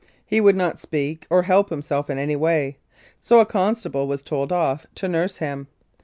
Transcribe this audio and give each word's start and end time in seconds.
He 0.25 0.41
would 0.41 0.55
not 0.55 0.79
speak 0.79 1.27
or 1.29 1.43
help 1.43 1.69
himself 1.69 2.09
in 2.09 2.17
any 2.17 2.35
way, 2.35 2.79
so 3.21 3.39
a 3.39 3.45
con 3.45 3.75
stable 3.75 4.07
was 4.07 4.23
told 4.23 4.51
off 4.51 4.87
to 4.95 5.07
nurse 5.07 5.37
him. 5.37 5.67